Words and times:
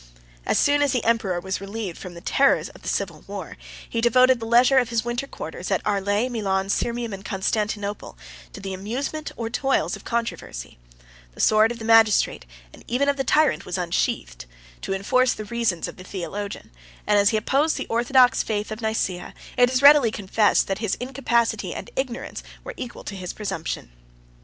92 0.47 0.49
As 0.49 0.57
soon 0.57 0.81
as 0.81 0.93
the 0.93 1.03
emperor 1.03 1.39
was 1.39 1.61
relieved 1.61 1.95
from 1.95 2.15
the 2.15 2.21
terrors 2.21 2.69
of 2.69 2.81
the 2.81 2.87
civil 2.87 3.23
war, 3.27 3.55
he 3.87 4.01
devoted 4.01 4.39
the 4.39 4.47
leisure 4.47 4.79
of 4.79 4.89
his 4.89 5.05
winter 5.05 5.27
quarters 5.27 5.69
at 5.69 5.79
Arles, 5.85 6.31
Milan, 6.31 6.69
Sirmium, 6.69 7.13
and 7.13 7.23
Constantinople, 7.23 8.17
to 8.51 8.59
the 8.59 8.73
amusement 8.73 9.31
or 9.37 9.47
toils 9.47 9.95
of 9.95 10.03
controversy: 10.03 10.79
the 11.35 11.39
sword 11.39 11.71
of 11.71 11.77
the 11.77 11.85
magistrate, 11.85 12.47
and 12.73 12.83
even 12.87 13.07
of 13.07 13.15
the 13.17 13.23
tyrant, 13.23 13.63
was 13.63 13.77
unsheathed, 13.77 14.45
to 14.81 14.91
enforce 14.95 15.33
the 15.33 15.45
reasons 15.45 15.87
of 15.87 15.97
the 15.97 16.03
theologian; 16.03 16.71
and 17.05 17.19
as 17.19 17.29
he 17.29 17.37
opposed 17.37 17.77
the 17.77 17.85
orthodox 17.85 18.41
faith 18.41 18.71
of 18.71 18.81
Nice, 18.81 19.07
it 19.07 19.29
is 19.69 19.83
readily 19.83 20.09
confessed 20.09 20.65
that 20.65 20.79
his 20.79 20.95
incapacity 20.95 21.75
and 21.75 21.91
ignorance 21.95 22.41
were 22.63 22.73
equal 22.75 23.03
to 23.03 23.15
his 23.15 23.33
presumption. 23.33 23.91